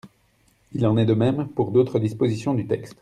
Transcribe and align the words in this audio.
Il 0.73 0.87
en 0.87 0.97
est 0.97 1.05
de 1.05 1.13
même 1.13 1.47
pour 1.49 1.69
d’autres 1.69 1.99
dispositions 1.99 2.55
du 2.55 2.65
texte. 2.65 2.95